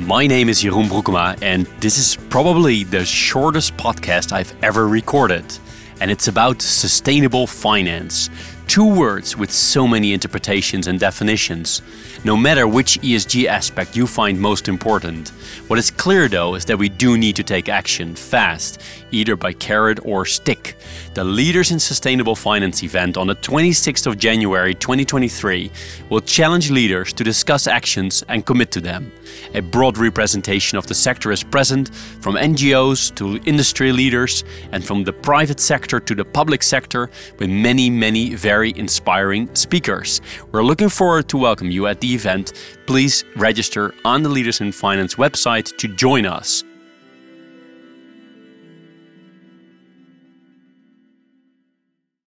My 0.00 0.26
name 0.26 0.50
is 0.50 0.62
Jeroen 0.62 0.88
Broekema, 0.88 1.42
and 1.42 1.64
this 1.80 1.96
is 1.96 2.16
probably 2.28 2.84
the 2.84 3.02
shortest 3.02 3.78
podcast 3.78 4.30
I've 4.30 4.54
ever 4.62 4.86
recorded. 4.86 5.44
And 6.02 6.10
it's 6.10 6.28
about 6.28 6.60
sustainable 6.60 7.46
finance. 7.46 8.28
Two 8.66 8.94
words 8.94 9.36
with 9.36 9.50
so 9.50 9.86
many 9.86 10.12
interpretations 10.12 10.86
and 10.86 11.00
definitions. 11.00 11.82
No 12.24 12.36
matter 12.36 12.66
which 12.66 13.00
ESG 13.00 13.46
aspect 13.46 13.96
you 13.96 14.06
find 14.06 14.38
most 14.38 14.68
important, 14.68 15.28
what 15.68 15.78
is 15.78 15.90
clear 15.90 16.28
though 16.28 16.56
is 16.56 16.64
that 16.66 16.76
we 16.76 16.88
do 16.88 17.16
need 17.16 17.36
to 17.36 17.42
take 17.42 17.68
action 17.68 18.14
fast, 18.14 18.82
either 19.12 19.36
by 19.36 19.52
carrot 19.52 20.00
or 20.04 20.26
stick. 20.26 20.76
The 21.14 21.24
Leaders 21.24 21.70
in 21.70 21.78
Sustainable 21.78 22.34
Finance 22.34 22.82
event 22.82 23.16
on 23.16 23.28
the 23.28 23.36
26th 23.36 24.06
of 24.06 24.18
January 24.18 24.74
2023 24.74 25.70
will 26.10 26.20
challenge 26.20 26.70
leaders 26.70 27.12
to 27.14 27.24
discuss 27.24 27.66
actions 27.66 28.24
and 28.28 28.44
commit 28.44 28.70
to 28.72 28.80
them. 28.80 29.12
A 29.54 29.62
broad 29.62 29.96
representation 29.96 30.76
of 30.76 30.86
the 30.86 30.94
sector 30.94 31.32
is 31.32 31.42
present, 31.42 31.94
from 32.20 32.34
NGOs 32.34 33.14
to 33.14 33.38
industry 33.48 33.92
leaders, 33.92 34.44
and 34.72 34.84
from 34.84 35.04
the 35.04 35.12
private 35.12 35.60
sector 35.60 36.00
to 36.00 36.14
the 36.14 36.24
public 36.24 36.62
sector, 36.62 37.10
with 37.38 37.48
many, 37.48 37.88
many 37.88 38.34
very 38.56 38.72
inspiring 38.76 39.54
speakers. 39.54 40.22
We're 40.50 40.64
looking 40.64 40.88
forward 40.88 41.28
to 41.28 41.36
welcome 41.36 41.70
you 41.70 41.86
at 41.88 42.00
the 42.00 42.14
event. 42.14 42.54
Please 42.86 43.22
register 43.36 43.92
on 44.02 44.22
the 44.22 44.30
Leaders 44.30 44.62
in 44.62 44.72
Finance 44.72 45.16
website 45.16 45.76
to 45.76 45.88
join 45.88 46.24
us. 46.24 46.64